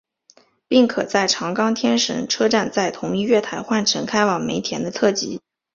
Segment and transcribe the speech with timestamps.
[0.67, 5.39] 并可在长冈天神车站在同一月台换乘开往梅田的特急。